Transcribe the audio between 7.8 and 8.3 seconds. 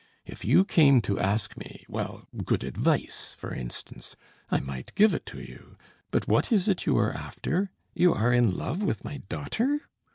You